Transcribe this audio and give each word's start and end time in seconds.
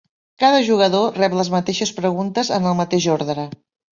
Cada 0.43 0.61
jugador 0.67 1.19
rep 1.23 1.35
les 1.41 1.51
mateixes 1.57 1.93
preguntes 1.99 2.51
en 2.57 2.65
el 2.71 2.79
mateix 2.83 3.09
ordre. 3.19 3.47